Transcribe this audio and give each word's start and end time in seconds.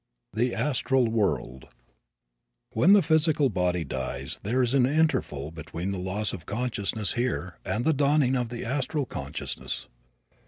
THE 0.33 0.55
ASTRAL 0.55 1.09
WORLD 1.11 1.67
When 2.71 2.93
the 2.93 3.03
physical 3.03 3.49
body 3.49 3.83
dies 3.83 4.39
there 4.41 4.63
is 4.63 4.73
an 4.73 4.87
interval 4.87 5.51
between 5.51 5.91
the 5.91 5.99
loss 5.99 6.33
of 6.33 6.47
consciousness 6.47 7.13
here 7.13 7.59
and 7.63 7.85
the 7.85 7.93
dawning 7.93 8.35
of 8.35 8.49
the 8.49 8.65
astral 8.65 9.05
consciousness. 9.05 9.89